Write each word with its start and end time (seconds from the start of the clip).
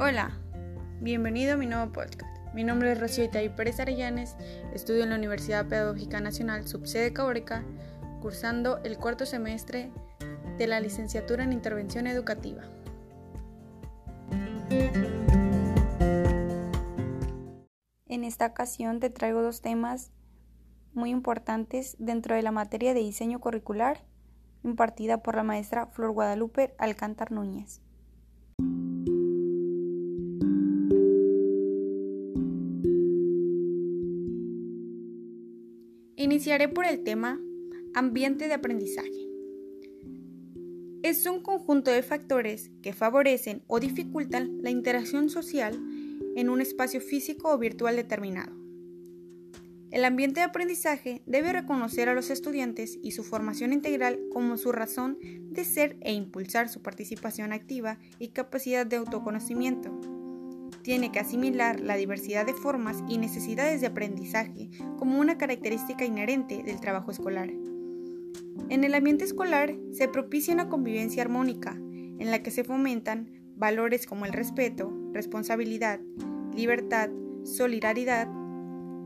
Hola, 0.00 0.30
bienvenido 1.00 1.54
a 1.54 1.56
mi 1.56 1.66
nuevo 1.66 1.90
podcast. 1.90 2.54
Mi 2.54 2.62
nombre 2.62 2.92
es 2.92 3.00
Rocío 3.00 3.24
Itaí 3.24 3.48
Pérez 3.48 3.80
Arellanes, 3.80 4.36
estudio 4.72 5.02
en 5.02 5.10
la 5.10 5.16
Universidad 5.16 5.66
Pedagógica 5.66 6.20
Nacional, 6.20 6.68
subsede 6.68 7.12
Caórica, 7.12 7.64
cursando 8.22 8.78
el 8.84 8.96
cuarto 8.96 9.26
semestre 9.26 9.90
de 10.56 10.68
la 10.68 10.78
licenciatura 10.78 11.42
en 11.42 11.52
Intervención 11.52 12.06
Educativa. 12.06 12.62
En 18.06 18.22
esta 18.22 18.46
ocasión 18.46 19.00
te 19.00 19.10
traigo 19.10 19.42
dos 19.42 19.62
temas 19.62 20.12
muy 20.94 21.10
importantes 21.10 21.96
dentro 21.98 22.36
de 22.36 22.42
la 22.42 22.52
materia 22.52 22.94
de 22.94 23.00
diseño 23.00 23.40
curricular 23.40 24.04
impartida 24.62 25.24
por 25.24 25.34
la 25.34 25.42
maestra 25.42 25.86
Flor 25.86 26.12
Guadalupe 26.12 26.72
Alcántar 26.78 27.32
Núñez. 27.32 27.82
Iniciaré 36.30 36.68
por 36.68 36.84
el 36.84 37.04
tema 37.04 37.40
ambiente 37.94 38.48
de 38.48 38.52
aprendizaje. 38.52 39.30
Es 41.02 41.24
un 41.24 41.40
conjunto 41.40 41.90
de 41.90 42.02
factores 42.02 42.70
que 42.82 42.92
favorecen 42.92 43.62
o 43.66 43.80
dificultan 43.80 44.58
la 44.60 44.68
interacción 44.68 45.30
social 45.30 45.80
en 46.36 46.50
un 46.50 46.60
espacio 46.60 47.00
físico 47.00 47.50
o 47.50 47.56
virtual 47.56 47.96
determinado. 47.96 48.54
El 49.90 50.04
ambiente 50.04 50.40
de 50.40 50.44
aprendizaje 50.44 51.22
debe 51.24 51.50
reconocer 51.50 52.10
a 52.10 52.14
los 52.14 52.28
estudiantes 52.28 52.98
y 53.02 53.12
su 53.12 53.24
formación 53.24 53.72
integral 53.72 54.20
como 54.30 54.58
su 54.58 54.70
razón 54.70 55.16
de 55.22 55.64
ser 55.64 55.96
e 56.02 56.12
impulsar 56.12 56.68
su 56.68 56.82
participación 56.82 57.54
activa 57.54 57.98
y 58.18 58.32
capacidad 58.32 58.84
de 58.84 58.96
autoconocimiento. 58.96 60.17
Tiene 60.88 61.12
que 61.12 61.18
asimilar 61.18 61.80
la 61.80 61.96
diversidad 61.96 62.46
de 62.46 62.54
formas 62.54 63.04
y 63.10 63.18
necesidades 63.18 63.82
de 63.82 63.88
aprendizaje 63.88 64.70
como 64.98 65.20
una 65.20 65.36
característica 65.36 66.06
inherente 66.06 66.62
del 66.62 66.80
trabajo 66.80 67.10
escolar. 67.10 67.50
En 68.70 68.84
el 68.84 68.94
ambiente 68.94 69.24
escolar 69.24 69.74
se 69.92 70.08
propicia 70.08 70.54
una 70.54 70.70
convivencia 70.70 71.22
armónica 71.22 71.72
en 71.76 72.30
la 72.30 72.42
que 72.42 72.50
se 72.50 72.64
fomentan 72.64 73.30
valores 73.54 74.06
como 74.06 74.24
el 74.24 74.32
respeto, 74.32 74.90
responsabilidad, 75.12 76.00
libertad, 76.56 77.10
solidaridad, 77.44 78.26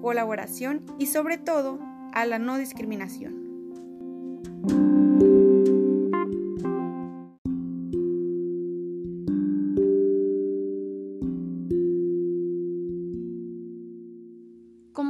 colaboración 0.00 0.86
y 1.00 1.06
sobre 1.06 1.38
todo 1.38 1.80
a 2.12 2.24
la 2.24 2.38
no 2.38 2.56
discriminación. 2.56 3.43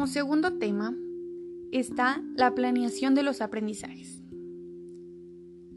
Como 0.04 0.12
segundo 0.12 0.58
tema 0.58 0.94
está 1.72 2.22
la 2.36 2.54
planeación 2.54 3.14
de 3.14 3.22
los 3.22 3.40
aprendizajes. 3.40 4.20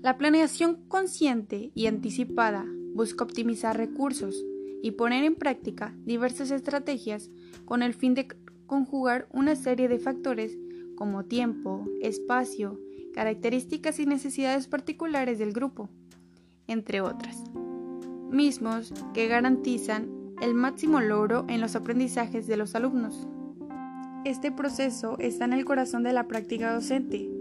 La 0.02 0.18
planeación 0.18 0.84
consciente 0.90 1.72
y 1.74 1.86
anticipada 1.86 2.66
busca 2.94 3.24
optimizar 3.24 3.78
recursos 3.78 4.44
y 4.84 4.92
poner 4.92 5.24
en 5.24 5.36
práctica 5.36 5.96
diversas 6.04 6.52
estrategias 6.52 7.32
con 7.64 7.82
el 7.82 7.94
fin 7.94 8.16
de 8.16 8.28
conjugar 8.66 9.30
una 9.32 9.56
serie 9.56 9.88
de 9.88 9.98
factores 9.98 10.58
como 10.98 11.24
tiempo, 11.24 11.86
espacio, 12.02 12.82
características 13.14 13.98
y 13.98 14.08
necesidades 14.08 14.68
particulares 14.68 15.40
del 15.40 15.54
grupo, 15.54 15.90
entre 16.68 17.00
otras, 17.00 17.46
mismos 18.30 18.94
que 19.14 19.30
garantizan 19.30 20.10
el 20.42 20.54
máximo 20.54 21.00
logro 21.00 21.46
en 21.48 21.62
los 21.62 21.78
aprendizajes 21.78 22.46
de 22.46 22.58
los 22.58 22.76
alumnos. 22.76 23.26
Este 24.28 24.52
proceso 24.52 25.18
está 25.20 25.46
en 25.46 25.54
el 25.54 25.64
corazón 25.64 26.04
de 26.04 26.12
la 26.12 26.28
práctica 26.28 26.74
docente, 26.74 27.32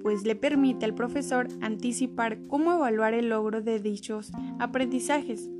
pues 0.00 0.24
le 0.24 0.34
permite 0.34 0.86
al 0.86 0.94
profesor 0.94 1.46
anticipar 1.60 2.38
cómo 2.48 2.72
evaluar 2.72 3.12
el 3.12 3.28
logro 3.28 3.60
de 3.60 3.78
dichos 3.80 4.32
aprendizajes. 4.58 5.50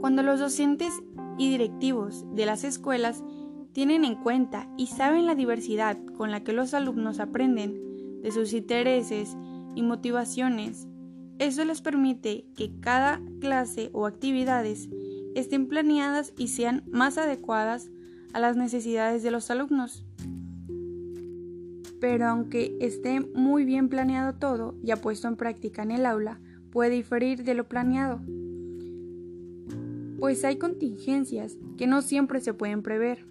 Cuando 0.00 0.24
los 0.24 0.40
docentes 0.40 0.92
y 1.38 1.48
directivos 1.48 2.26
de 2.34 2.44
las 2.44 2.64
escuelas 2.64 3.22
tienen 3.72 4.04
en 4.04 4.16
cuenta 4.16 4.68
y 4.76 4.88
saben 4.88 5.26
la 5.26 5.36
diversidad 5.36 5.96
con 6.16 6.32
la 6.32 6.42
que 6.42 6.52
los 6.52 6.74
alumnos 6.74 7.20
aprenden, 7.20 8.20
de 8.22 8.32
sus 8.32 8.52
intereses 8.52 9.36
y 9.76 9.82
motivaciones, 9.82 10.88
eso 11.38 11.64
les 11.64 11.82
permite 11.82 12.46
que 12.56 12.72
cada 12.80 13.22
clase 13.40 13.90
o 13.92 14.06
actividades 14.06 14.88
estén 15.36 15.68
planeadas 15.68 16.34
y 16.36 16.48
sean 16.48 16.82
más 16.90 17.16
adecuadas 17.16 17.92
a 18.32 18.40
las 18.40 18.56
necesidades 18.56 19.22
de 19.22 19.30
los 19.30 19.50
alumnos. 19.50 20.04
Pero 22.00 22.26
aunque 22.26 22.76
esté 22.80 23.20
muy 23.20 23.64
bien 23.64 23.88
planeado 23.88 24.34
todo 24.34 24.74
y 24.82 24.94
puesto 24.96 25.28
en 25.28 25.36
práctica 25.36 25.82
en 25.82 25.90
el 25.90 26.06
aula, 26.06 26.40
puede 26.70 26.90
diferir 26.90 27.44
de 27.44 27.54
lo 27.54 27.68
planeado, 27.68 28.20
pues 30.18 30.44
hay 30.44 30.56
contingencias 30.56 31.56
que 31.76 31.86
no 31.86 32.02
siempre 32.02 32.40
se 32.40 32.54
pueden 32.54 32.82
prever. 32.82 33.26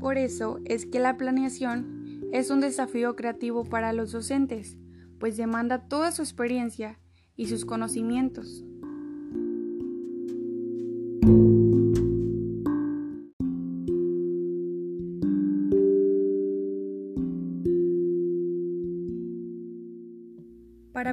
Por 0.00 0.18
eso 0.18 0.60
es 0.64 0.84
que 0.86 0.98
la 0.98 1.16
planeación 1.16 2.28
es 2.32 2.50
un 2.50 2.60
desafío 2.60 3.16
creativo 3.16 3.64
para 3.64 3.92
los 3.92 4.12
docentes, 4.12 4.76
pues 5.18 5.36
demanda 5.36 5.88
toda 5.88 6.12
su 6.12 6.22
experiencia 6.22 6.98
y 7.36 7.46
sus 7.46 7.64
conocimientos. 7.64 8.64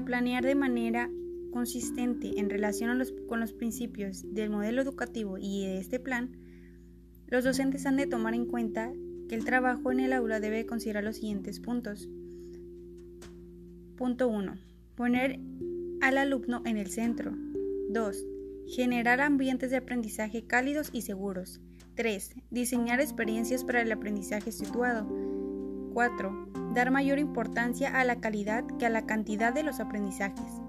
Planear 0.06 0.46
de 0.46 0.56
manera 0.56 1.10
consistente 1.52 2.40
en 2.40 2.50
relación 2.50 3.02
con 3.28 3.40
los 3.40 3.54
principios 3.54 4.24
del 4.34 4.50
modelo 4.50 4.82
educativo 4.82 5.38
y 5.38 5.66
de 5.66 5.80
este 5.80 6.00
plan, 6.00 6.38
los 7.28 7.44
docentes 7.44 7.86
han 7.86 7.98
de 7.98 8.08
tomar 8.08 8.34
en 8.34 8.46
cuenta 8.46 8.92
que 9.28 9.36
el 9.36 9.46
trabajo 9.46 9.92
en 9.92 10.00
el 10.00 10.14
aula 10.14 10.40
debe 10.40 10.66
considerar 10.66 11.04
los 11.04 11.16
siguientes 11.18 11.60
puntos. 11.60 12.08
Punto 13.98 14.28
1. 14.28 14.58
Poner 14.96 15.40
al 16.02 16.18
alumno 16.18 16.62
en 16.66 16.78
el 16.78 16.88
centro. 16.88 17.34
2. 17.90 18.26
Generar 18.68 19.22
ambientes 19.22 19.72
de 19.72 19.78
aprendizaje 19.78 20.46
cálidos 20.46 20.90
y 20.92 21.02
seguros. 21.02 21.62
3. 21.96 22.36
Diseñar 22.52 23.00
experiencias 23.00 23.64
para 23.64 23.82
el 23.82 23.92
aprendizaje 23.92 24.52
situado. 24.52 25.08
4 25.96 26.50
dar 26.74 26.92
mayor 26.92 27.20
importancia 27.20 27.98
a 27.98 28.04
la 28.04 28.20
calidad 28.20 28.66
que 28.78 28.86
a 28.86 28.90
la 28.90 29.06
cantidad 29.06 29.54
de 29.54 29.64
los 29.64 29.80
aprendizajes. 29.80 30.62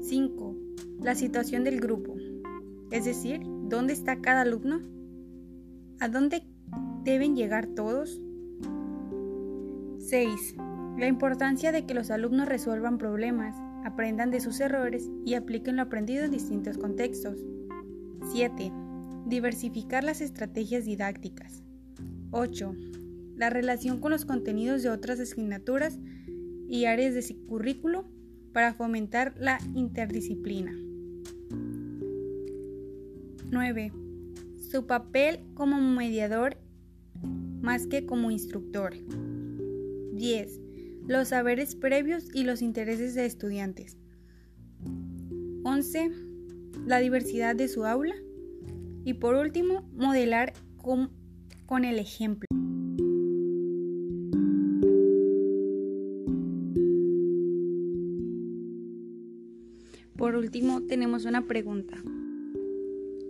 5. 0.00 0.56
La 1.02 1.16
situación 1.16 1.64
del 1.64 1.80
grupo, 1.80 2.14
es 2.92 3.04
decir, 3.04 3.40
¿dónde 3.64 3.92
está 3.92 4.20
cada 4.20 4.42
alumno? 4.42 4.80
¿A 5.98 6.08
dónde 6.08 6.44
deben 7.02 7.34
llegar 7.34 7.66
todos? 7.66 8.22
6. 9.98 10.54
La 10.96 11.08
importancia 11.08 11.72
de 11.72 11.84
que 11.84 11.94
los 11.94 12.12
alumnos 12.12 12.48
resuelvan 12.48 12.96
problemas, 12.96 13.56
aprendan 13.84 14.30
de 14.30 14.38
sus 14.38 14.60
errores 14.60 15.10
y 15.26 15.34
apliquen 15.34 15.76
lo 15.76 15.82
aprendido 15.82 16.24
en 16.24 16.30
distintos 16.30 16.78
contextos. 16.78 17.44
7. 18.30 18.72
Diversificar 19.26 20.04
las 20.04 20.20
estrategias 20.20 20.84
didácticas. 20.84 21.64
8 22.30 22.72
la 23.40 23.48
relación 23.48 24.00
con 24.00 24.10
los 24.10 24.26
contenidos 24.26 24.82
de 24.82 24.90
otras 24.90 25.18
asignaturas 25.18 25.98
y 26.68 26.84
áreas 26.84 27.14
de 27.14 27.36
currículo 27.46 28.04
para 28.52 28.74
fomentar 28.74 29.34
la 29.38 29.58
interdisciplina. 29.74 30.76
9. 33.50 33.92
Su 34.58 34.86
papel 34.86 35.40
como 35.54 35.80
mediador 35.80 36.58
más 37.62 37.86
que 37.86 38.04
como 38.04 38.30
instructor. 38.30 38.92
10. 40.12 40.60
Los 41.08 41.28
saberes 41.28 41.74
previos 41.76 42.28
y 42.34 42.44
los 42.44 42.60
intereses 42.60 43.14
de 43.14 43.24
estudiantes. 43.24 43.96
11. 45.64 46.10
La 46.84 46.98
diversidad 46.98 47.56
de 47.56 47.68
su 47.68 47.86
aula. 47.86 48.16
Y 49.02 49.14
por 49.14 49.34
último, 49.34 49.88
modelar 49.94 50.52
con, 50.76 51.10
con 51.64 51.86
el 51.86 51.98
ejemplo. 51.98 52.46
Por 60.30 60.38
último, 60.38 60.82
tenemos 60.82 61.24
una 61.24 61.48
pregunta. 61.48 61.96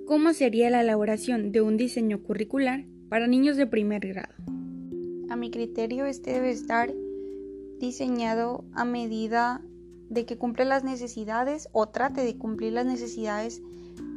¿Cómo 0.06 0.34
sería 0.34 0.68
la 0.68 0.82
elaboración 0.82 1.50
de 1.50 1.62
un 1.62 1.78
diseño 1.78 2.22
curricular 2.22 2.84
para 3.08 3.26
niños 3.26 3.56
de 3.56 3.66
primer 3.66 4.06
grado? 4.06 4.34
A 5.30 5.34
mi 5.34 5.50
criterio, 5.50 6.04
este 6.04 6.34
debe 6.34 6.50
estar 6.50 6.92
diseñado 7.78 8.66
a 8.74 8.84
medida 8.84 9.62
de 10.10 10.26
que 10.26 10.36
cumple 10.36 10.66
las 10.66 10.84
necesidades 10.84 11.70
o 11.72 11.88
trate 11.88 12.20
de 12.20 12.36
cumplir 12.36 12.74
las 12.74 12.84
necesidades 12.84 13.62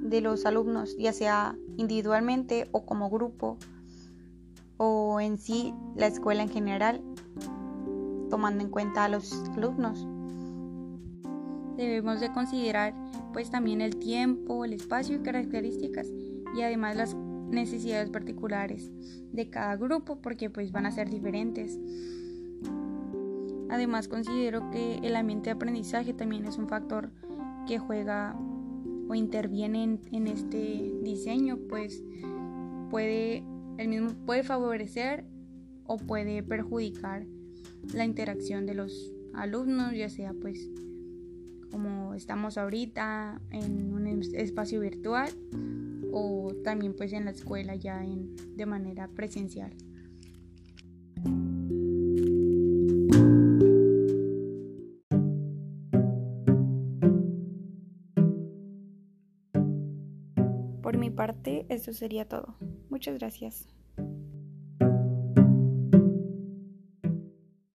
de 0.01 0.19
los 0.19 0.45
alumnos, 0.45 0.97
ya 0.97 1.13
sea 1.13 1.57
individualmente 1.77 2.68
o 2.74 2.85
como 2.85 3.09
grupo 3.09 3.57
o 4.75 5.21
en 5.21 5.38
sí 5.38 5.74
la 5.95 6.07
escuela 6.07 6.44
en 6.44 6.50
general, 6.50 7.01
tomando 8.30 8.62
en 8.62 8.69
cuenta 8.69 9.06
a 9.06 9.07
los 9.07 9.31
alumnos. 9.56 10.06
Debemos 11.78 12.20
de 12.20 12.31
considerar 12.31 12.94
pues 13.34 13.50
también 13.50 13.81
el 13.81 13.98
tiempo, 13.98 14.66
el 14.66 14.74
espacio 14.74 15.16
y 15.16 15.20
características 15.20 16.08
y 16.56 16.62
además 16.62 16.96
las 16.96 17.16
necesidades 17.16 18.10
particulares 18.10 18.92
de 19.31 19.50
cada 19.50 19.75
grupo 19.75 20.22
porque 20.22 20.50
pues 20.50 20.72
van 20.72 20.86
a 20.86 20.92
ser 20.92 21.10
diferentes. 21.10 21.80
Además 23.70 24.08
considero 24.08 24.70
que 24.70 24.98
el 24.98 25.16
ambiente 25.16 25.50
de 25.50 25.56
aprendizaje 25.56 26.14
también 26.14 26.46
es 26.46 26.58
un 26.58 26.68
factor 26.68 27.12
que 27.68 27.80
juega 27.80 28.36
o 29.08 29.16
interviene 29.16 30.00
en, 30.12 30.28
este 30.28 30.94
diseño, 31.02 31.58
pues 31.69 32.04
puede, 32.90 33.44
el 33.78 33.88
mismo 33.88 34.12
puede 34.26 34.44
favorecer 34.44 35.26
o 35.86 35.98
puede 35.98 36.44
perjudicar 36.44 37.26
la 37.94 38.06
interacción 38.06 38.66
de 38.66 38.76
los 38.76 39.12
alumnos, 39.34 39.94
ya 39.94 40.10
sea 40.10 40.34
pues 40.34 40.69
como 41.74 42.14
estamos 42.14 42.60
ahorita 42.60 43.42
en 43.50 43.94
un 43.96 44.06
espacio 44.06 44.80
virtual 44.80 45.31
o 46.12 46.54
también 46.64 46.96
pues 46.96 47.12
en 47.14 47.25
la 47.25 47.31
escuela 47.31 47.75
ya 47.75 48.04
en, 48.04 48.36
de 48.56 48.66
manera 48.68 49.08
presencial. 49.08 49.75
Por 60.84 60.98
mi 61.00 61.10
parte, 61.10 61.66
eso 61.69 61.92
sería 61.92 62.30
todo. 62.30 62.56
Muchas 62.92 63.18
gracias. 63.18 63.68